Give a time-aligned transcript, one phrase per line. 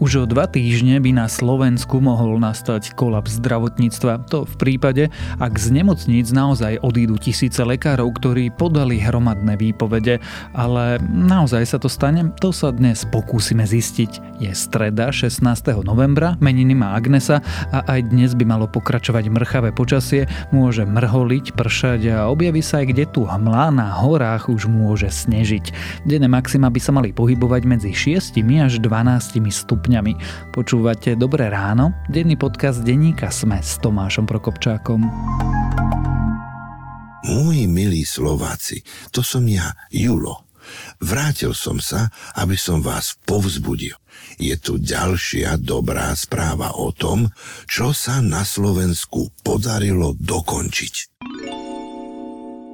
[0.00, 4.32] Už o dva týždne by na Slovensku mohol nastať kolaps zdravotníctva.
[4.32, 10.24] To v prípade, ak z nemocníc naozaj odídu tisíce lekárov, ktorí podali hromadné výpovede.
[10.56, 12.32] Ale naozaj sa to stane?
[12.40, 14.40] To sa dnes pokúsime zistiť.
[14.40, 15.44] Je streda 16.
[15.84, 22.00] novembra, meniny má Agnesa a aj dnes by malo pokračovať mrchavé počasie, môže mrholiť, pršať
[22.08, 25.76] a objaví sa aj kde tu hmla na horách už môže snežiť.
[26.08, 30.14] Denné maxima by sa mali pohybovať medzi 6 až 12 stupňami stupňami.
[30.54, 35.02] Počúvate Dobré ráno, denný podcast denníka Sme s Tomášom Prokopčákom.
[37.26, 40.46] Moji milí Slováci, to som ja, Julo.
[41.02, 43.98] Vrátil som sa, aby som vás povzbudil.
[44.38, 47.26] Je tu ďalšia dobrá správa o tom,
[47.66, 50.94] čo sa na Slovensku podarilo dokončiť.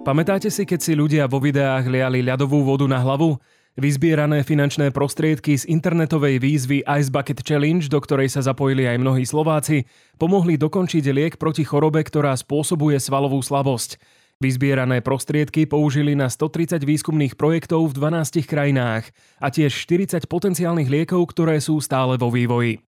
[0.05, 3.41] Pamätáte si, keď si ľudia vo videách liali ľadovú vodu na hlavu?
[3.77, 9.29] Vyzbierané finančné prostriedky z internetovej výzvy Ice Bucket Challenge, do ktorej sa zapojili aj mnohí
[9.29, 9.85] Slováci,
[10.17, 14.01] pomohli dokončiť liek proti chorobe, ktorá spôsobuje svalovú slabosť.
[14.41, 19.13] Vyzbierané prostriedky použili na 130 výskumných projektov v 12 krajinách
[19.45, 22.81] a tiež 40 potenciálnych liekov, ktoré sú stále vo vývoji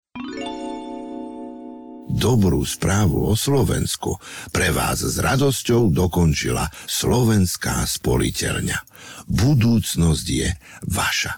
[2.09, 4.17] dobrú správu o Slovensku
[4.51, 8.79] pre vás s radosťou dokončila Slovenská spoliteľňa.
[9.29, 10.49] Budúcnosť je
[10.89, 11.33] vaša.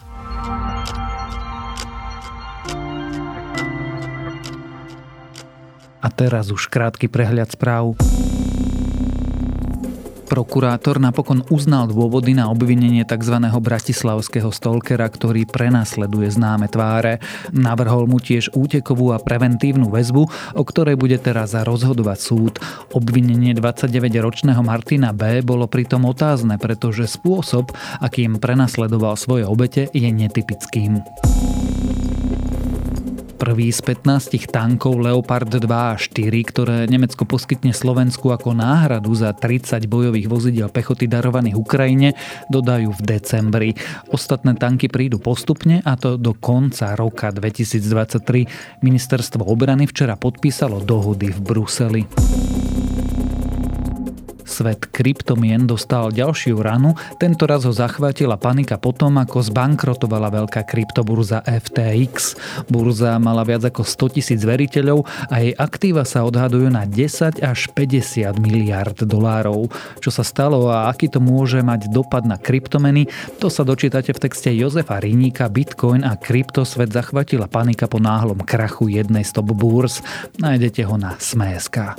[6.00, 7.92] A teraz už krátky prehľad správ.
[10.30, 13.34] Prokurátor napokon uznal dôvody na obvinenie tzv.
[13.50, 17.18] bratislavského stalkera, ktorý prenasleduje známe tváre.
[17.50, 20.22] Navrhol mu tiež útekovú a preventívnu väzbu,
[20.54, 22.54] o ktorej bude teraz rozhodovať súd.
[22.94, 25.42] Obvinenie 29-ročného Martina B.
[25.42, 31.02] bolo pritom otázne, pretože spôsob, akým prenasledoval svoje obete, je netypickým.
[33.40, 36.12] Prvý z 15 tankov Leopard 2 a 4,
[36.44, 42.12] ktoré Nemecko poskytne Slovensku ako náhradu za 30 bojových vozidel pechoty darovaných Ukrajine,
[42.52, 43.70] dodajú v decembri.
[44.12, 48.84] Ostatné tanky prídu postupne a to do konca roka 2023.
[48.84, 52.02] Ministerstvo obrany včera podpísalo dohody v Bruseli.
[54.50, 61.46] Svet kryptomien dostal ďalšiu ranu, tento raz ho zachvátila panika potom, ako zbankrotovala veľká kryptoburza
[61.46, 62.34] FTX.
[62.66, 67.70] Burza mala viac ako 100 tisíc veriteľov a jej aktíva sa odhadujú na 10 až
[67.70, 69.70] 50 miliard dolárov.
[70.02, 73.06] Čo sa stalo a aký to môže mať dopad na kryptomeny,
[73.38, 78.90] to sa dočítate v texte Jozefa Riníka Bitcoin a kryptosvet zachvatila panika po náhlom krachu
[78.90, 79.50] jednej z top.
[80.38, 81.98] Nájdete ho na Sme.sk.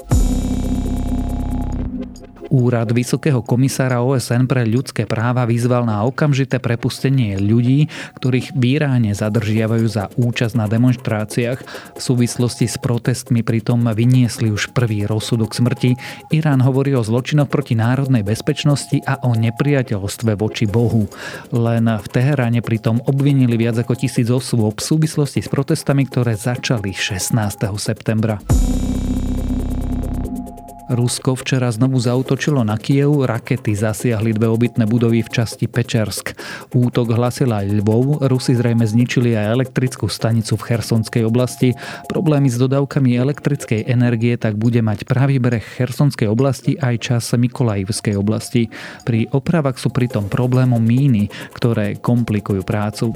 [2.51, 7.87] Úrad Vysokého komisára OSN pre ľudské práva vyzval na okamžité prepustenie ľudí,
[8.19, 11.59] ktorých v zadržiavajú za účasť na demonstráciách.
[11.95, 15.95] V súvislosti s protestmi pritom vyniesli už prvý rozsudok smrti.
[16.35, 21.07] Irán hovorí o zločinoch proti národnej bezpečnosti a o nepriateľstve voči Bohu.
[21.55, 26.91] Len v Teheráne pritom obvinili viac ako tisíc osôb v súvislosti s protestami, ktoré začali
[26.91, 27.31] 16.
[27.79, 28.43] septembra.
[30.91, 36.35] Rusko včera znovu zautočilo na Kiev, rakety zasiahli dve obytné budovy v časti Pečersk.
[36.75, 41.71] Útok hlasil aj Lvov, Rusi zrejme zničili aj elektrickú stanicu v Chersonskej oblasti.
[42.11, 48.19] Problémy s dodávkami elektrickej energie tak bude mať pravý breh Chersonskej oblasti aj čas Mikolajivskej
[48.19, 48.67] oblasti.
[49.07, 53.15] Pri opravách sú pritom problémom míny, ktoré komplikujú prácu.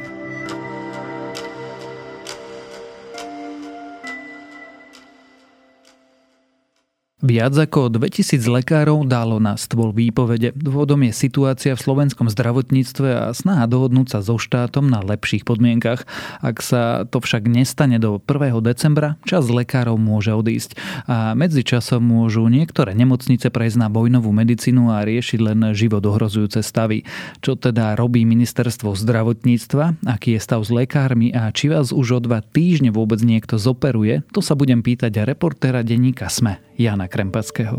[7.21, 10.57] Viac ako 2000 lekárov dalo na stôl výpovede.
[10.57, 16.09] Dôvodom je situácia v slovenskom zdravotníctve a snaha dohodnúť sa so štátom na lepších podmienkach.
[16.41, 18.57] Ak sa to však nestane do 1.
[18.65, 20.73] decembra, čas lekárov môže odísť.
[21.05, 27.05] A medzičasom môžu niektoré nemocnice prejsť na vojnovú medicínu a riešiť len život ohrozujúce stavy.
[27.45, 32.19] Čo teda robí ministerstvo zdravotníctva, aký je stav s lekármi a či vás už o
[32.25, 37.77] dva týždne vôbec niekto zoperuje, to sa budem pýtať reportéra denníka SME, Jana Krempackého.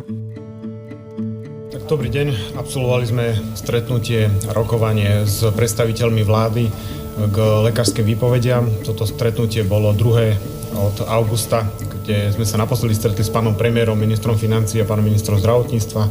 [1.75, 2.55] Tak, dobrý deň.
[2.55, 6.71] Absolvovali sme stretnutie, rokovanie s predstaviteľmi vlády
[7.19, 8.63] k lekárskym výpovediam.
[8.87, 10.39] Toto stretnutie bolo druhé
[10.79, 11.67] od augusta,
[12.03, 16.03] kde sme sa naposledy stretli s pánom premiérom, ministrom financií a pánom ministrom zdravotníctva.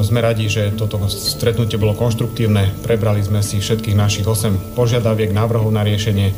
[0.00, 2.72] Sme radi, že toto stretnutie bolo konštruktívne.
[2.86, 6.30] Prebrali sme si všetkých našich 8 požiadaviek, návrhov na riešenie.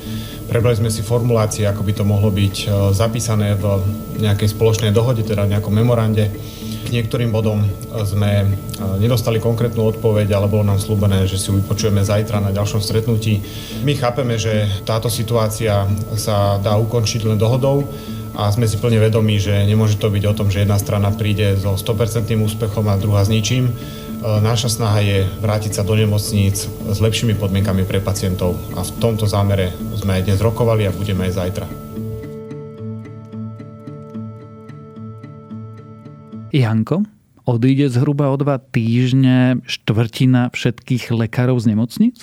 [0.49, 2.67] Prebrali sme si formulácie, ako by to mohlo byť e,
[2.97, 3.85] zapísané v
[4.17, 6.33] nejakej spoločnej dohode, teda v nejakom memorande.
[6.89, 7.69] k niektorým bodom
[8.09, 8.49] sme
[8.97, 13.45] nedostali konkrétnu odpoveď, ale bolo nám slúbené, že si ju vypočujeme zajtra na ďalšom stretnutí.
[13.85, 15.85] My chápeme, že táto situácia
[16.17, 17.85] sa dá ukončiť len dohodou
[18.33, 21.61] a sme si plne vedomí, že nemôže to byť o tom, že jedna strana príde
[21.61, 23.69] so 100% úspechom a druhá s ničím.
[24.19, 29.31] Naša snaha je vrátiť sa do nemocníc s lepšími podmienkami pre pacientov a v tomto
[29.31, 31.67] zámere sme aj dnes rokovali a budeme aj zajtra.
[36.51, 37.07] Janko,
[37.47, 42.17] odíde zhruba o dva týždne štvrtina všetkých lekárov z nemocnic?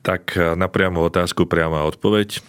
[0.00, 2.40] Tak e, na priamu otázku priama odpoveď.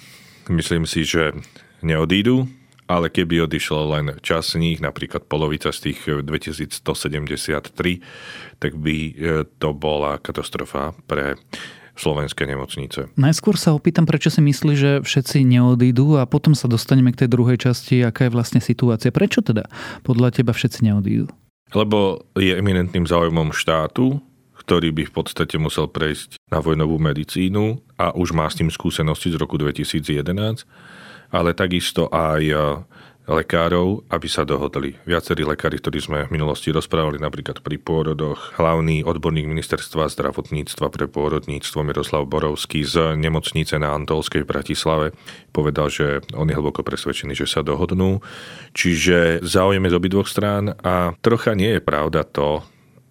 [0.48, 1.36] Myslím si, že
[1.84, 2.48] neodídu,
[2.88, 8.02] ale keby odišlo len čas z nich, napríklad polovica z tých 2173,
[8.58, 9.12] tak by e,
[9.60, 11.36] to bola katastrofa pre
[11.98, 13.10] slovenské nemocnice.
[13.18, 17.30] Najskôr sa opýtam, prečo si myslí, že všetci neodídu a potom sa dostaneme k tej
[17.34, 19.10] druhej časti, aká je vlastne situácia.
[19.10, 19.66] Prečo teda
[20.06, 21.28] podľa teba všetci neodídu?
[21.76, 24.24] Lebo je eminentným záujmom štátu,
[24.56, 29.32] ktorý by v podstate musel prejsť na vojnovú medicínu a už má s tým skúsenosti
[29.32, 30.64] z roku 2011,
[31.32, 32.42] ale takisto aj
[33.28, 34.96] lekárov, aby sa dohodli.
[35.04, 41.12] Viacerí lekári, ktorí sme v minulosti rozprávali napríklad pri pôrodoch, hlavný odborník ministerstva zdravotníctva pre
[41.12, 45.12] pôrodníctvo Miroslav Borovský z nemocnice na Antolskej Bratislave
[45.52, 48.24] povedal, že on je hlboko presvedčený, že sa dohodnú.
[48.72, 52.64] Čiže záujeme z obidvoch strán a trocha nie je pravda to,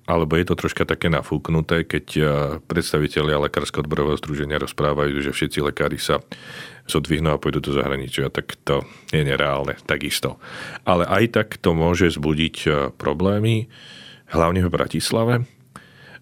[0.07, 2.07] alebo je to troška také nafúknuté, keď
[2.71, 6.23] predstavitelia Lekárskeho odborového združenia rozprávajú, že všetci lekári sa
[6.87, 10.39] zodvihnú a pôjdu do zahraničia, tak to je nereálne, takisto.
[10.87, 13.67] Ale aj tak to môže zbudiť e, problémy,
[14.31, 15.35] hlavne v Bratislave,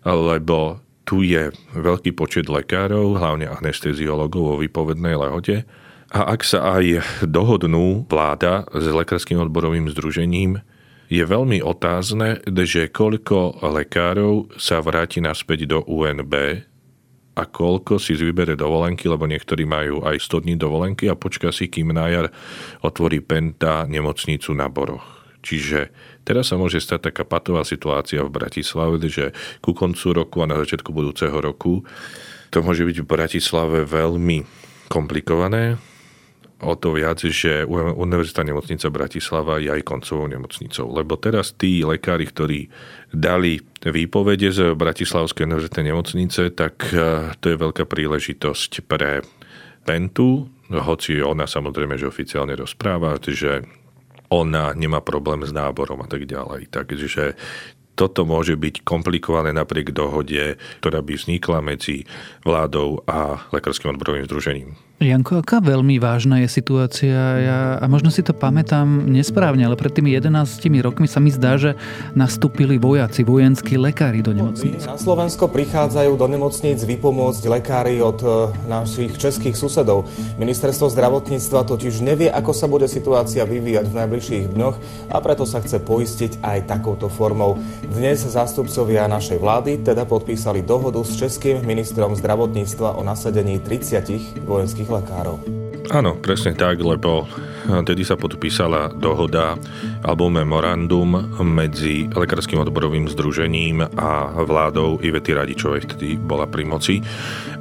[0.04, 5.68] lebo tu je veľký počet lekárov, hlavne anesteziologov vo výpovednej lehote.
[6.14, 10.64] A ak sa aj dohodnú vláda s Lekárským odborovým združením,
[11.14, 16.34] je veľmi otázne, že koľko lekárov sa vráti naspäť do UNB
[17.34, 21.70] a koľko si vybere dovolenky, lebo niektorí majú aj 100 dní dovolenky a počká si,
[21.70, 22.26] kým na jar
[22.82, 25.22] otvorí Penta nemocnicu na Boroch.
[25.44, 25.92] Čiže
[26.24, 30.56] teraz sa môže stať taká patová situácia v Bratislave, že ku koncu roku a na
[30.56, 31.84] začiatku budúceho roku
[32.48, 34.46] to môže byť v Bratislave veľmi
[34.88, 35.76] komplikované,
[36.64, 40.88] o to viac, že Univerzita nemocnica Bratislava je aj koncovou nemocnicou.
[40.88, 42.72] Lebo teraz tí lekári, ktorí
[43.12, 49.20] dali výpovede z Bratislavskej univerzitnej nemocnice, tak e, to je veľká príležitosť pre
[49.84, 53.60] Pentu, hoci ona samozrejme, že oficiálne rozpráva, že
[54.32, 56.72] ona nemá problém s náborom a tak ďalej.
[56.72, 57.36] Takže
[57.94, 62.08] toto môže byť komplikované napriek dohode, ktorá by vznikla medzi
[62.42, 64.74] vládou a Lekárskym odborovým združením.
[65.02, 67.18] Janko, aká veľmi vážna je situácia?
[67.18, 71.58] Ja, a možno si to pamätám nesprávne, ale pred tými 11 rokmi sa mi zdá,
[71.58, 71.74] že
[72.14, 74.86] nastúpili vojaci, vojenskí lekári do nemocníc.
[74.86, 78.28] Na Slovensko prichádzajú do nemocníc vypomôcť lekári od e,
[78.70, 80.06] našich českých susedov.
[80.38, 84.76] Ministerstvo zdravotníctva totiž nevie, ako sa bude situácia vyvíjať v najbližších dňoch
[85.10, 87.58] a preto sa chce poistiť aj takouto formou.
[87.82, 94.83] Dnes zástupcovia našej vlády teda podpísali dohodu s českým ministrom zdravotníctva o nasadení 30 vojenských
[94.84, 95.36] praktických lekárov.
[95.92, 97.28] Áno, presne tak, lebo
[97.84, 99.56] tedy sa podpísala dohoda
[100.04, 107.00] alebo memorandum medzi Lekárským odborovým združením a vládou Ivety Radičovej, vtedy bola pri moci,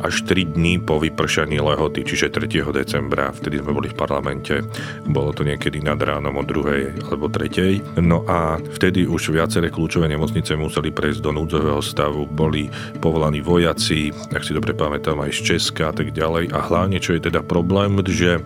[0.03, 2.75] až 3 dní po vypršaní lehoty, čiže 3.
[2.75, 4.59] decembra, vtedy sme boli v parlamente,
[5.07, 7.07] bolo to niekedy nad ránom o 2.
[7.07, 8.03] alebo 3.
[8.03, 12.67] No a vtedy už viaceré kľúčové nemocnice museli prejsť do núdzového stavu, boli
[12.99, 16.51] povolaní vojaci, ak si dobre pamätám, aj z Česka a tak ďalej.
[16.51, 18.43] A hlavne, čo je teda problém, že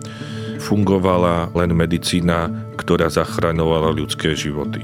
[0.58, 4.82] fungovala len medicína, ktorá zachraňovala ľudské životy.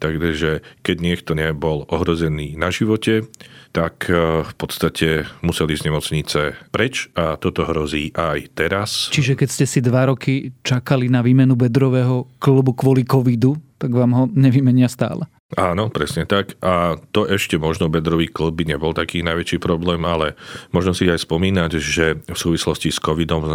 [0.00, 3.28] Takže keď niekto nebol ohrozený na živote,
[3.70, 6.40] tak eh, v podstate museli z nemocnice
[6.72, 9.12] preč a toto hrozí aj teraz.
[9.12, 14.12] Čiže keď ste si dva roky čakali na výmenu bedrového klubu kvôli covidu, tak vám
[14.16, 15.28] ho nevymenia stále.
[15.58, 16.54] Áno, presne tak.
[16.62, 20.38] A to ešte možno bedrový klb by nebol taký najväčší problém, ale
[20.70, 23.50] možno si aj spomínať, že v súvislosti s covidom e,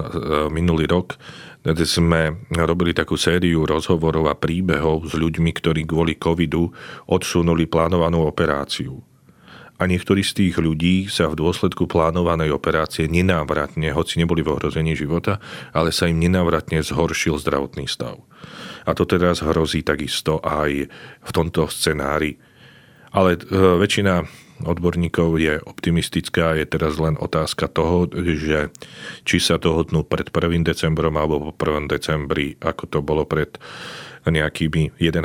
[0.52, 1.16] minulý rok
[1.66, 6.70] sme robili takú sériu rozhovorov a príbehov s ľuďmi, ktorí kvôli covidu
[7.10, 9.15] odsunuli plánovanú operáciu.
[9.76, 14.96] A niektorí z tých ľudí sa v dôsledku plánovanej operácie nenávratne, hoci neboli v ohrození
[14.96, 15.44] života,
[15.76, 18.24] ale sa im nenávratne zhoršil zdravotný stav.
[18.88, 20.88] A to teraz hrozí takisto aj
[21.20, 22.40] v tomto scenári.
[23.12, 23.36] Ale
[23.80, 24.24] väčšina
[24.64, 26.56] odborníkov je optimistická.
[26.56, 28.72] Je teraz len otázka toho, že
[29.28, 30.64] či sa dohodnú pred 1.
[30.64, 31.92] decembrom alebo po 1.
[31.92, 33.60] decembri, ako to bolo pred
[34.24, 35.20] nejakými 11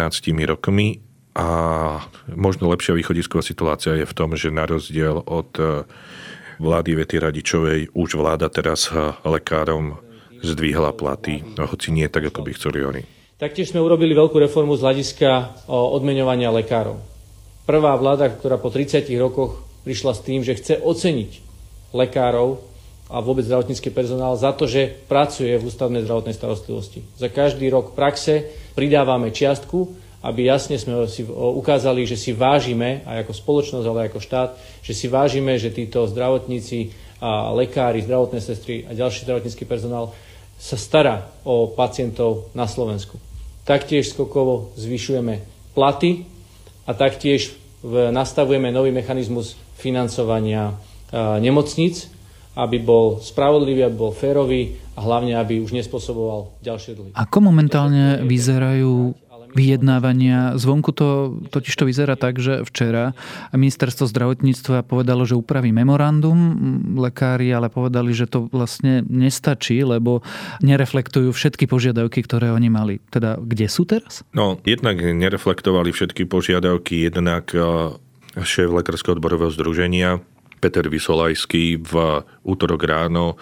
[0.50, 1.02] rokmi.
[1.34, 1.46] A
[2.34, 5.86] možno lepšia východisková situácia je v tom, že na rozdiel od eh,
[6.58, 9.98] vlády Vety Radičovej už vláda teraz eh, lekárom
[10.40, 13.02] zdvihla platy, hoci nie tak, ako by chceli oni.
[13.36, 15.28] Taktiež sme urobili veľkú reformu z hľadiska
[15.68, 17.10] odmeňovania lekárov
[17.70, 21.30] prvá vláda, ktorá po 30 rokoch prišla s tým, že chce oceniť
[21.94, 22.58] lekárov
[23.06, 27.06] a vôbec zdravotnícky personál za to, že pracuje v ústavnej zdravotnej starostlivosti.
[27.14, 29.86] Za každý rok praxe pridávame čiastku,
[30.20, 34.50] aby jasne sme si ukázali, že si vážime, aj ako spoločnosť, ale aj ako štát,
[34.84, 40.12] že si vážime, že títo zdravotníci a lekári, zdravotné sestry a ďalší zdravotnícky personál
[40.60, 43.16] sa stará o pacientov na Slovensku.
[43.64, 45.40] Taktiež skokovo zvyšujeme
[45.72, 46.28] platy
[46.84, 50.76] a taktiež nastavujeme nový mechanizmus financovania
[51.40, 52.12] nemocníc,
[52.60, 57.10] aby bol spravodlivý, aby bol férový a hlavne, aby už nespôsoboval ďalšie dlhy.
[57.16, 59.16] Ako momentálne vyzerajú
[59.54, 60.56] vyjednávania.
[60.58, 63.12] Zvonku to totiž to vyzerá tak, že včera
[63.54, 66.38] ministerstvo zdravotníctva povedalo, že upraví memorandum.
[66.96, 70.22] Lekári ale povedali, že to vlastne nestačí, lebo
[70.62, 72.94] nereflektujú všetky požiadavky, ktoré oni mali.
[73.10, 74.22] Teda kde sú teraz?
[74.34, 77.94] No, jednak nereflektovali všetky požiadavky, jednak eh,
[78.38, 80.22] šéf Lekárskeho odborového združenia
[80.60, 81.92] Peter Vysolajský v
[82.44, 83.40] útorok ráno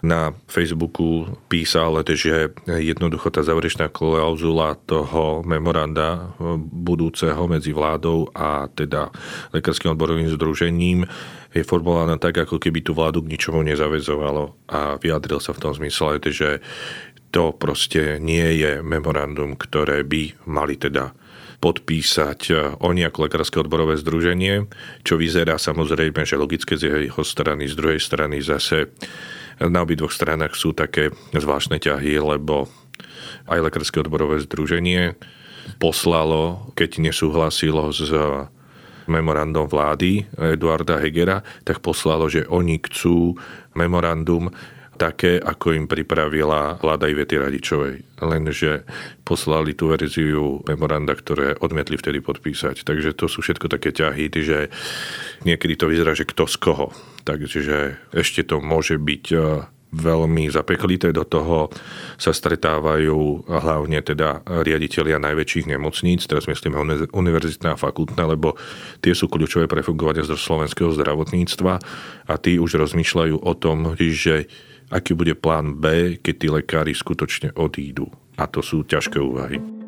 [0.00, 6.32] na Facebooku písal, že jednoducho tá záverečná klauzula toho memoranda
[6.72, 9.12] budúceho medzi vládou a teda
[9.52, 11.04] Lekárským odborovým združením
[11.50, 15.72] je formulovaná tak, ako keby tú vládu k ničomu nezavezovalo a vyjadril sa v tom
[15.74, 16.62] zmysle, že
[17.30, 21.14] to proste nie je memorandum, ktoré by mali teda
[21.60, 24.64] podpísať oni ako Lekárske odborové združenie,
[25.04, 28.96] čo vyzerá samozrejme, že logické z jeho strany, z druhej strany zase
[29.60, 32.72] na obidvoch stranách sú také zvláštne ťahy, lebo
[33.44, 35.20] aj Lekárske odborové združenie
[35.76, 38.08] poslalo, keď nesúhlasilo s
[39.04, 43.36] memorandum vlády Eduarda Hegera, tak poslalo, že oni chcú
[43.76, 44.48] memorandum
[45.00, 48.20] také, ako im pripravila vláda Ivety Radičovej.
[48.20, 48.84] Lenže
[49.24, 52.84] poslali tú verziu memoranda, ktoré odmietli vtedy podpísať.
[52.84, 54.68] Takže to sú všetko také ťahy, že
[55.48, 56.92] niekedy to vyzerá, že kto z koho.
[57.24, 59.36] Takže ešte to môže byť e,
[59.96, 61.16] veľmi zapeklité.
[61.16, 61.72] Do toho
[62.20, 66.76] sa stretávajú hlavne teda riaditeľia najväčších nemocníc, teraz myslíme
[67.10, 68.54] univerzitná a fakultná, lebo
[69.00, 71.74] tie sú kľúčové pre fungovanie slovenského zdravotníctva
[72.28, 74.46] a tí už rozmýšľajú o tom, že
[74.90, 78.10] aký bude plán B, keď tí lekári skutočne odídu.
[78.36, 79.79] A to sú ťažké úvahy.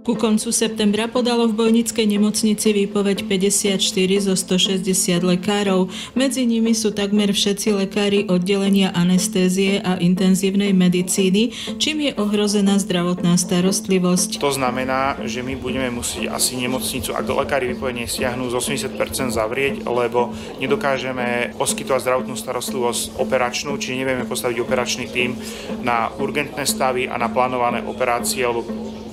[0.00, 3.76] Ku koncu septembra podalo v Bojnickej nemocnici výpoveď 54
[4.24, 4.80] zo 160
[5.20, 5.92] lekárov.
[6.16, 13.36] Medzi nimi sú takmer všetci lekári oddelenia anestézie a intenzívnej medicíny, čím je ohrozená zdravotná
[13.36, 14.40] starostlivosť.
[14.40, 19.84] To znamená, že my budeme musieť asi nemocnicu, ak lekári výpovedne stiahnu z 80% zavrieť,
[19.84, 20.32] lebo
[20.64, 25.36] nedokážeme poskytovať zdravotnú starostlivosť operačnú, či nevieme postaviť operačný tím
[25.84, 28.64] na urgentné stavy a na plánované operácie, alebo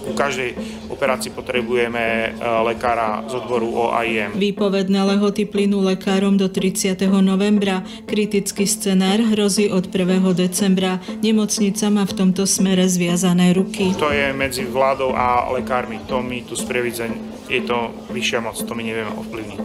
[0.08, 0.56] u každej
[0.88, 2.28] operácii potrebujeme e,
[2.64, 4.34] lekára z odboru OIM.
[4.40, 6.96] Výpovedné lehoty plynú lekárom do 30.
[7.20, 7.84] novembra.
[8.08, 10.24] Kritický scenár hrozí od 1.
[10.34, 11.04] decembra.
[11.20, 13.92] Nemocnica má v tomto smere zviazané ruky.
[14.00, 16.00] To je medzi vládou a lekármi.
[16.08, 17.12] To my tu sprievidzeň,
[17.52, 19.64] je to vyššia moc, to my nevieme ovplyvniť.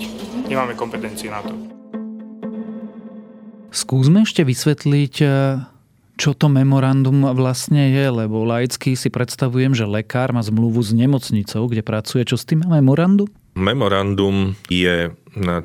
[0.51, 1.55] Nemáme kompetencie na to.
[3.73, 5.27] Skúsme ešte vysvetliť e,
[6.23, 11.67] čo to memorandum vlastne je, lebo laicky si predstavujem, že lekár má zmluvu s nemocnicou,
[11.67, 12.23] kde pracuje.
[12.23, 13.27] Čo s tým má memorandum?
[13.59, 15.11] Memorandum je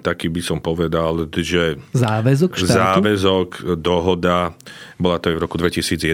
[0.01, 3.03] taký by som povedal, že záväzok štátu?
[3.03, 4.55] Záväzok, dohoda,
[4.97, 6.09] bola to aj v roku 2011,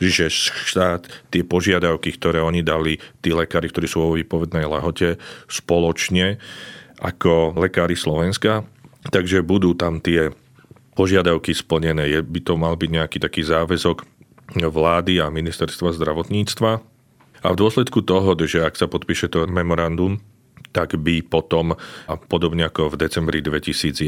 [0.00, 6.40] že štát tie požiadavky, ktoré oni dali, tí lekári, ktorí sú vo výpovednej lahote, spoločne
[7.04, 8.64] ako lekári Slovenska,
[9.12, 10.32] takže budú tam tie
[10.94, 12.10] požiadavky splnené.
[12.10, 14.04] Je, by to mal byť nejaký taký záväzok
[14.58, 16.70] vlády a ministerstva zdravotníctva.
[17.40, 20.20] A v dôsledku toho, že ak sa podpíše to memorandum,
[20.70, 21.74] tak by potom,
[22.06, 24.06] a podobne ako v decembri 2011,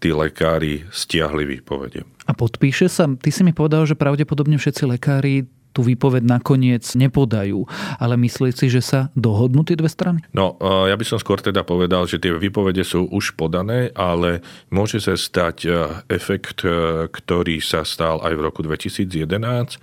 [0.00, 2.08] tí lekári stiahli výpovede.
[2.24, 7.64] A podpíše sa, ty si mi povedal, že pravdepodobne všetci lekári tú výpoveď nakoniec nepodajú.
[7.98, 10.20] Ale myslíte si, že sa dohodnú tie dve strany?
[10.34, 14.98] No, ja by som skôr teda povedal, že tie výpovede sú už podané, ale môže
[14.98, 15.70] sa stať e,
[16.10, 19.78] efekt, e, ktorý sa stal aj v roku 2011,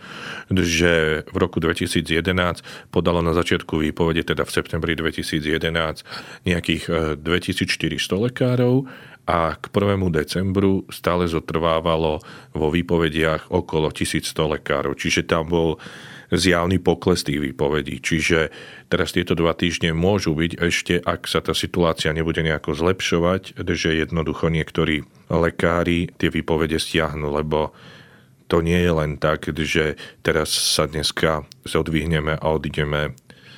[0.64, 6.04] že v roku 2011 podalo na začiatku výpovede, teda v septembri 2011,
[6.44, 6.84] nejakých
[7.20, 8.88] 2400 e, lekárov
[9.28, 10.00] a k 1.
[10.08, 12.24] decembru stále zotrvávalo
[12.56, 14.96] vo výpovediach okolo 1100 lekárov.
[14.96, 15.76] Čiže tam bol
[16.32, 18.00] zjavný pokles tých výpovedí.
[18.04, 18.52] Čiže
[18.92, 24.00] teraz tieto dva týždne môžu byť ešte, ak sa tá situácia nebude nejako zlepšovať, že
[24.00, 27.72] jednoducho niektorí lekári tie výpovede stiahnu, lebo
[28.48, 33.12] to nie je len tak, že teraz sa dneska zodvihneme a odídeme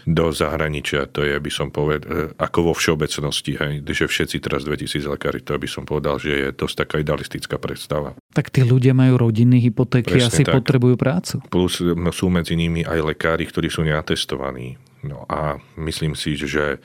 [0.09, 1.05] do zahraničia.
[1.13, 5.53] To je, by som povedal, ako vo všeobecnosti, hej, že všetci teraz 2000 lekári, to
[5.53, 8.17] by som povedal, že je dosť taká idealistická predstava.
[8.33, 10.57] Tak tí ľudia majú rodiny, hypotéky, Presne asi tak.
[10.57, 11.45] potrebujú prácu.
[11.53, 11.77] Plus
[12.09, 14.81] sú medzi nimi aj lekári, ktorí sú neatestovaní.
[15.05, 16.81] No a myslím si, že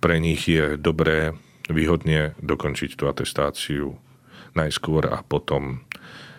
[0.00, 1.36] pre nich je dobré
[1.68, 4.00] výhodne dokončiť tú atestáciu
[4.56, 5.84] najskôr a potom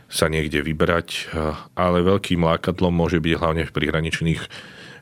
[0.05, 1.33] sa niekde vybrať,
[1.73, 4.41] ale veľkým lákadlom môže byť hlavne v prihraničných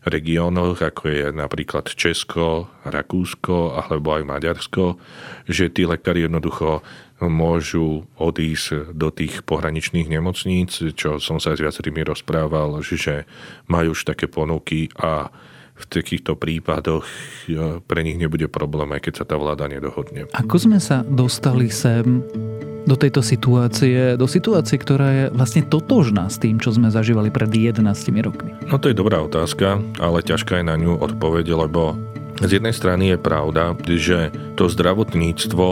[0.04, 5.00] regiónoch, ako je napríklad Česko, Rakúsko alebo aj Maďarsko,
[5.48, 6.84] že tí lekári jednoducho
[7.24, 13.24] môžu odísť do tých pohraničných nemocníc, čo som sa s viacerými rozprával, že
[13.72, 15.32] majú už také ponuky a
[15.74, 17.02] v takýchto prípadoch
[17.50, 20.30] e, pre nich nebude problém, aj keď sa tá vláda nedohodne.
[20.30, 22.22] Ako sme sa dostali sem
[22.84, 27.48] do tejto situácie, do situácie, ktorá je vlastne totožná s tým, čo sme zažívali pred
[27.48, 27.80] 11
[28.20, 28.52] rokmi?
[28.68, 31.96] No to je dobrá otázka, ale ťažká je na ňu odpoveď, lebo
[32.44, 35.68] z jednej strany je pravda, že to zdravotníctvo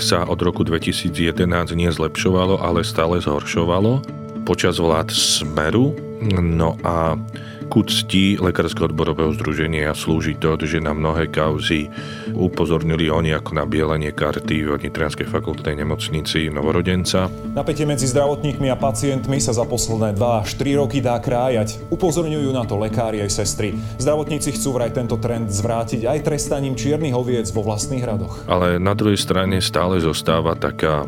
[0.00, 1.44] sa od roku 2011
[1.76, 4.00] nezlepšovalo, ale stále zhoršovalo
[4.46, 5.92] počas vlád Smeru.
[6.40, 7.20] No a
[7.66, 11.90] ku cti Lekárskeho odborového združenia slúži to, že na mnohé kauzy
[12.32, 17.28] upozornili oni ako na bielenie karty v Nitrianskej fakultnej nemocnici Novorodenca.
[17.52, 21.82] Napätie medzi zdravotníkmi a pacientmi sa za posledné 2 až 3 roky dá krájať.
[21.90, 23.74] Upozorňujú na to lekári aj sestry.
[23.98, 28.46] Zdravotníci chcú vraj tento trend zvrátiť aj trestaním čiernych oviec vo vlastných radoch.
[28.46, 31.04] Ale na druhej strane stále zostáva taká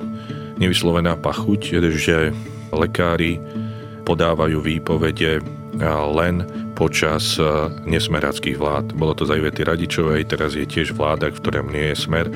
[0.59, 1.61] nevyslovená pachuť,
[1.95, 2.35] že
[2.75, 3.38] lekári
[4.05, 7.47] podávajú výpovede len počas e,
[7.86, 8.95] nesmeráckých vlád.
[8.95, 12.26] Bolo to za Ivety Radičovej, teraz je tiež vláda, v ktorom nie je smer,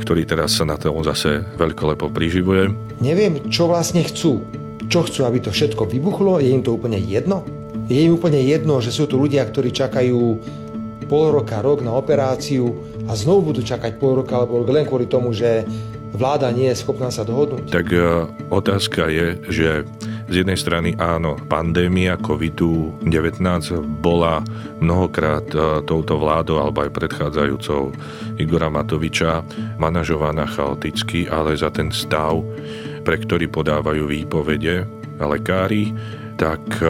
[0.00, 2.72] ktorý teraz sa na tom zase veľkolepo priživuje.
[3.04, 4.44] Neviem, čo vlastne chcú.
[4.90, 6.40] Čo chcú, aby to všetko vybuchlo?
[6.40, 7.46] Je im to úplne jedno?
[7.86, 10.18] Je im úplne jedno, že sú tu ľudia, ktorí čakajú
[11.10, 12.70] pol roka, rok na operáciu
[13.10, 15.66] a znovu budú čakať pol roka alebo len kvôli tomu, že
[16.14, 17.66] vláda nie je schopná sa dohodnúť?
[17.66, 19.68] Tak e, otázka je, že
[20.30, 23.02] z jednej strany áno, pandémia COVID-19
[23.98, 24.38] bola
[24.78, 27.90] mnohokrát e, touto vládou alebo aj predchádzajúcou
[28.38, 29.42] Igora Matoviča
[29.82, 32.46] manažovaná chaoticky, ale za ten stav,
[33.02, 34.86] pre ktorý podávajú výpovede
[35.18, 35.90] lekári,
[36.40, 36.88] tak e,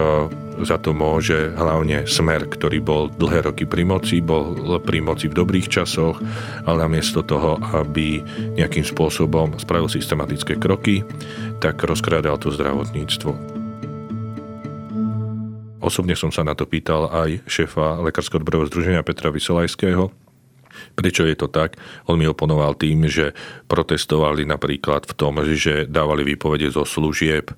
[0.63, 5.35] za to môže hlavne Smer, ktorý bol dlhé roky pri moci, bol pri moci v
[5.43, 6.23] dobrých časoch,
[6.63, 8.23] ale namiesto toho, aby
[8.55, 11.03] nejakým spôsobom spravil systematické kroky,
[11.59, 13.59] tak rozkrádal to zdravotníctvo.
[15.83, 20.31] Osobne som sa na to pýtal aj šéfa Lekárskeho odborového združenia Petra Vysolajského,
[20.95, 21.77] Prečo je to tak?
[22.09, 23.37] On mi oponoval tým, že
[23.69, 27.53] protestovali napríklad v tom, že dávali výpovede zo služieb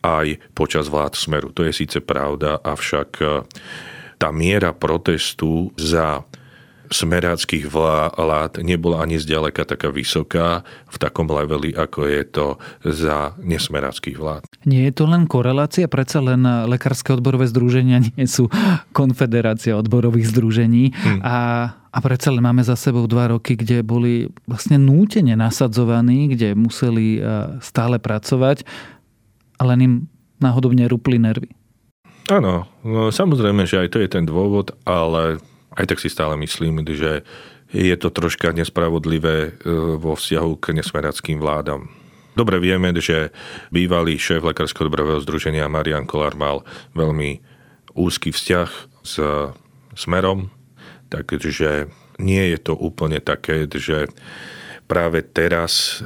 [0.00, 1.52] aj počas vlád Smeru.
[1.52, 3.24] To je síce pravda, avšak e,
[4.20, 6.24] tá miera protestu za
[6.90, 12.46] smeráckých vlád nebola ani zďaleka taká vysoká v takom leveli, ako je to
[12.82, 14.42] za nesmeráckých vlád.
[14.66, 18.50] Nie je to len korelácia, predsa len lekárske odborové združenia nie sú
[18.90, 21.22] konfederácia odborových združení hmm.
[21.22, 21.36] a
[21.90, 27.18] a predsa len máme za sebou dva roky, kde boli vlastne nútene nasadzovaní, kde museli
[27.18, 27.20] e,
[27.58, 28.62] stále pracovať
[29.60, 29.94] a len im
[30.40, 31.52] náhodou nerúpli nervy.
[32.32, 35.42] Áno, no, samozrejme, že aj to je ten dôvod, ale
[35.76, 37.20] aj tak si stále myslím, že
[37.70, 39.50] je to troška nespravodlivé e,
[40.00, 41.92] vo vzťahu k nesmerackým vládam.
[42.34, 43.34] Dobre vieme, že
[43.74, 46.62] bývalý šéf Lekárskeho odborového združenia Marian Kolár mal
[46.94, 47.42] veľmi
[47.94, 48.70] úzky vzťah
[49.02, 49.14] s
[49.98, 50.54] Smerom,
[51.10, 51.90] takže
[52.22, 54.06] nie je to úplne také, že
[54.86, 56.00] práve teraz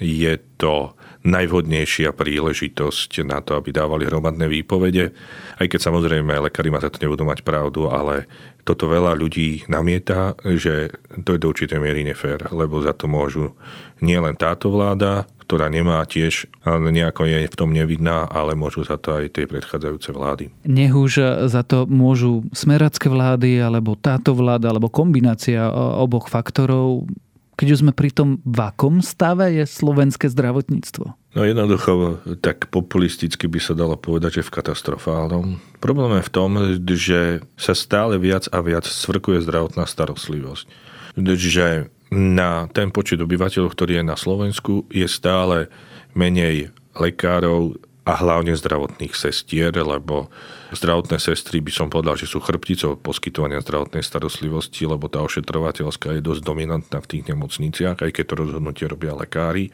[0.00, 5.10] je to najvhodnejšia príležitosť na to, aby dávali hromadné výpovede.
[5.58, 8.30] Aj keď samozrejme lekári ma za to nebudú mať pravdu, ale
[8.62, 10.92] toto veľa ľudí namieta, že
[11.24, 13.56] to je do určitej miery nefér, lebo za to môžu
[14.04, 19.16] nielen táto vláda, ktorá nemá tiež, nejako je v tom nevidná, ale môžu za to
[19.16, 20.52] aj tie predchádzajúce vlády.
[20.68, 27.08] Nech už za to môžu smeracké vlády, alebo táto vláda, alebo kombinácia oboch faktorov.
[27.58, 31.10] Keď už sme pri tom, v akom stave je slovenské zdravotníctvo?
[31.34, 35.58] No jednoducho, tak populisticky by sa dalo povedať, že v katastrofálnom.
[35.82, 36.50] Problém je v tom,
[36.86, 40.70] že sa stále viac a viac svrkuje zdravotná starostlivosť.
[41.18, 45.66] Že na ten počet obyvateľov, ktorý je na Slovensku, je stále
[46.14, 47.74] menej lekárov
[48.08, 50.32] a hlavne zdravotných sestier, lebo
[50.72, 56.24] zdravotné sestry by som povedal, že sú chrbticou poskytovania zdravotnej starostlivosti, lebo tá ošetrovateľská je
[56.24, 59.68] dosť dominantná v tých nemocniciach, aj keď to rozhodnutie robia lekári.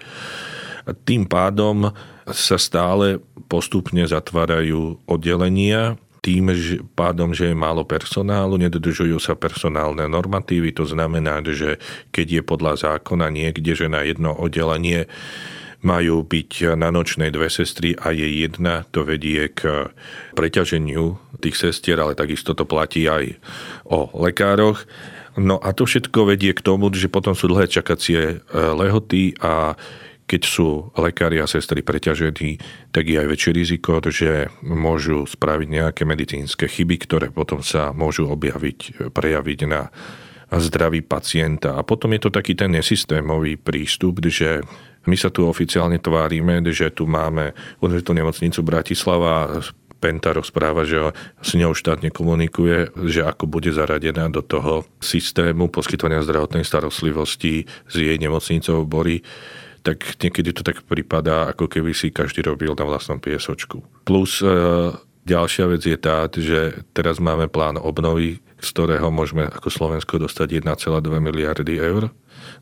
[0.82, 1.94] A tým pádom
[2.26, 5.94] sa stále postupne zatvárajú oddelenia
[6.24, 11.76] tým že pádom, že je málo personálu, nedodržujú sa personálne normatívy, to znamená, že
[12.16, 15.04] keď je podľa zákona niekde, že na jedno oddelenie
[15.84, 19.92] majú byť na nočnej dve sestry a je jedna, to vedie k
[20.32, 23.36] preťaženiu tých sestier, ale takisto to platí aj
[23.84, 24.88] o lekároch.
[25.36, 29.76] No a to všetko vedie k tomu, že potom sú dlhé čakacie lehoty a
[30.24, 32.56] keď sú lekári a sestry preťažení,
[32.96, 38.32] tak je aj väčšie riziko, že môžu spraviť nejaké medicínske chyby, ktoré potom sa môžu
[38.32, 39.92] objaviť, prejaviť na
[40.48, 41.76] zdraví pacienta.
[41.76, 44.64] A potom je to taký ten nesystémový prístup, že
[45.04, 49.62] my sa tu oficiálne tvárime, že tu máme univerzitnú nemocnicu Bratislava,
[50.04, 56.20] Penta rozpráva, že s ňou štát nekomunikuje, že ako bude zaradená do toho systému poskytovania
[56.20, 59.24] zdravotnej starostlivosti s jej nemocnicou Bory
[59.84, 63.84] tak niekedy to tak pripadá, ako keby si každý robil na vlastnom piesočku.
[64.08, 64.48] Plus e,
[65.28, 70.64] ďalšia vec je tá, že teraz máme plán obnovy, z ktorého môžeme ako Slovensko dostať
[70.64, 70.80] 1,2
[71.20, 72.08] miliardy eur.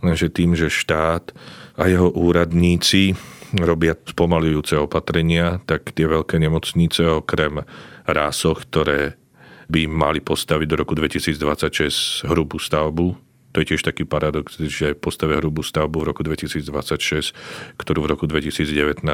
[0.02, 1.30] Lenže tým, že štát
[1.76, 3.16] a jeho úradníci
[3.60, 7.64] robia spomalujúce opatrenia, tak tie veľké nemocnice okrem
[8.08, 9.20] rásoch, ktoré
[9.68, 13.16] by mali postaviť do roku 2026 hrubú stavbu,
[13.52, 17.36] to je tiež taký paradox, že postavia hrubú stavbu v roku 2026,
[17.76, 19.04] ktorú v roku 2019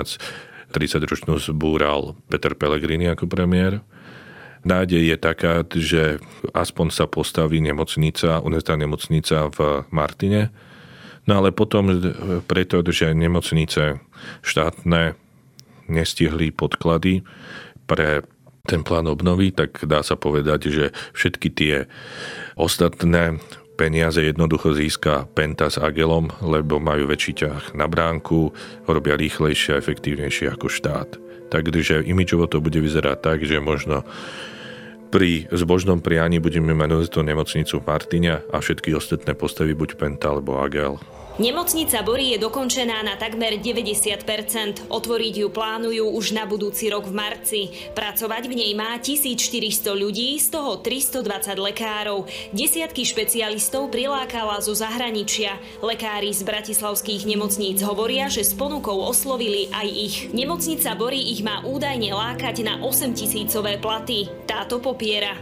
[0.69, 3.81] 30-ročnú zbúral Peter Pellegrini ako premiér.
[4.69, 6.21] Nádej je taká, že
[6.53, 10.53] aspoň sa postaví nemocnica, univerzitná nemocnica v Martine,
[11.29, 11.93] no ale potom
[12.49, 14.01] preto, že nemocnice
[14.43, 15.15] štátne
[15.87, 17.23] nestihli podklady
[17.85, 18.25] pre
[18.69, 20.85] ten plán obnovy, tak dá sa povedať, že
[21.17, 21.75] všetky tie
[22.61, 23.41] ostatné
[23.81, 28.53] peniaze jednoducho získa Penta s Agelom, lebo majú väčší ťah na bránku,
[28.85, 31.17] robia rýchlejšie a efektívnejšie ako štát.
[31.49, 34.05] Takže imidžovo to bude vyzerať tak, že možno
[35.09, 40.37] pri zbožnom prianí budeme mať tú nemocnicu v Martine a všetky ostatné postavy buď Penta
[40.37, 41.01] alebo Agel.
[41.39, 44.91] Nemocnica Bory je dokončená na takmer 90%.
[44.91, 47.61] Otvoriť ju plánujú už na budúci rok v marci.
[47.95, 51.23] Pracovať v nej má 1400 ľudí, z toho 320
[51.63, 52.27] lekárov.
[52.51, 55.63] Desiatky špecialistov prilákala zo zahraničia.
[55.79, 60.17] Lekári z bratislavských nemocníc hovoria, že s ponukou oslovili aj ich.
[60.35, 64.27] Nemocnica Bory ich má údajne lákať na 8 tisícové platy.
[64.43, 65.39] Táto popiera.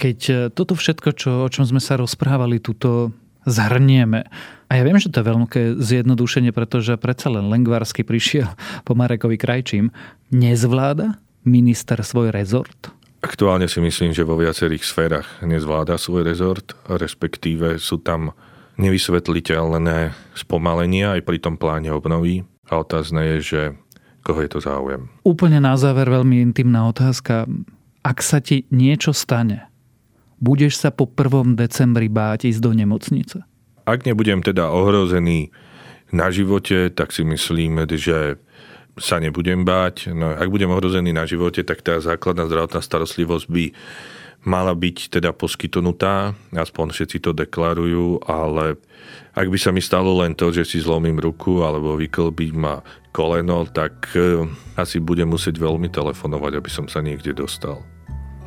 [0.00, 3.12] Keď e, toto všetko, čo, o čom sme sa rozprávali, túto
[3.46, 4.26] zhrnieme.
[4.70, 8.48] A ja viem, že to je veľké zjednodušenie, pretože predsa len Lengvarsky prišiel
[8.86, 9.90] po Marekovi Krajčím.
[10.30, 12.94] Nezvláda minister svoj rezort?
[13.20, 18.32] Aktuálne si myslím, že vo viacerých sférach nezvláda svoj rezort, respektíve sú tam
[18.80, 22.48] nevysvetliteľné spomalenia aj pri tom pláne obnovy.
[22.72, 23.60] A otázne je, že
[24.24, 25.10] koho je to záujem.
[25.26, 27.44] Úplne na záver veľmi intimná otázka.
[28.00, 29.68] Ak sa ti niečo stane,
[30.40, 31.54] budeš sa po 1.
[31.54, 33.44] decembri báť ísť do nemocnice?
[33.84, 35.52] Ak nebudem teda ohrozený
[36.10, 38.40] na živote, tak si myslím, že
[38.98, 40.10] sa nebudem báť.
[40.10, 43.64] No, ak budem ohrozený na živote, tak tá základná zdravotná starostlivosť by
[44.40, 48.80] mala byť teda poskytnutá, aspoň všetci to deklarujú, ale
[49.36, 52.80] ak by sa mi stalo len to, že si zlomím ruku alebo vyklbím ma
[53.12, 54.48] koleno, tak eh,
[54.80, 57.84] asi budem musieť veľmi telefonovať, aby som sa niekde dostal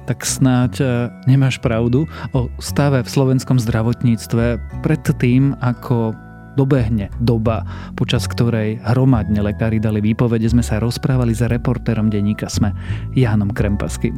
[0.03, 0.85] tak snáď e,
[1.31, 6.11] nemáš pravdu o stave v slovenskom zdravotníctve pred tým, ako
[6.53, 7.65] dobehne doba,
[7.97, 12.75] počas ktorej hromadne lekári dali výpovede, sme sa rozprávali za reportérom denníka Sme,
[13.17, 14.15] Jánom Krempaským.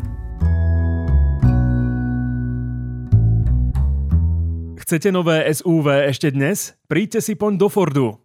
[4.86, 6.78] Chcete nové SUV ešte dnes?
[6.86, 8.25] Príďte si poň do Fordu.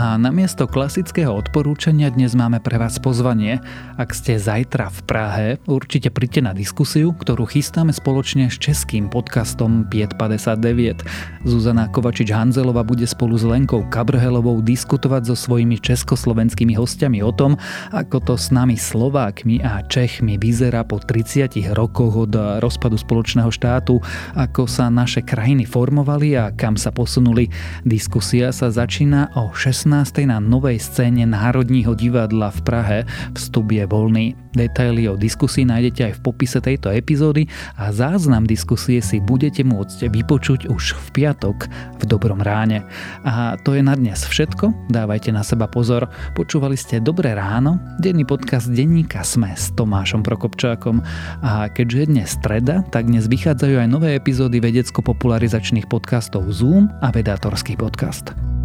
[0.00, 3.60] A namiesto klasického odporúčania dnes máme pre vás pozvanie.
[4.00, 9.84] Ak ste zajtra v Prahe, určite príďte na diskusiu, ktorú chystáme spoločne s českým podcastom
[9.92, 11.04] 559.
[11.44, 17.60] Zuzana Kovačič-Hanzelová bude spolu s Lenkou Kabrhelovou diskutovať so svojimi československými hostiami o tom,
[17.92, 22.32] ako to s nami Slovákmi a Čechmi vyzerá po 30 rokoch od
[22.64, 24.00] rozpadu spoločného štátu,
[24.32, 27.52] ako sa naše krajiny formovali a kam sa posunuli.
[27.84, 32.98] Diskusia sa začína o 16 na novej scéne Národního divadla v Prahe.
[33.34, 34.38] Vstup je voľný.
[34.54, 37.46] Detaily o diskusii nájdete aj v popise tejto epizódy
[37.78, 42.82] a záznam diskusie si budete môcť vypočuť už v piatok v Dobrom ráne.
[43.22, 44.90] A to je na dnes všetko.
[44.90, 46.10] Dávajte na seba pozor.
[46.34, 51.02] Počúvali ste Dobré ráno, denný podcast denníka Sme s Tomášom Prokopčákom.
[51.42, 57.14] A keďže je dnes streda, tak dnes vychádzajú aj nové epizódy vedecko-popularizačných podcastov Zoom a
[57.14, 58.59] Vedátorský podcast.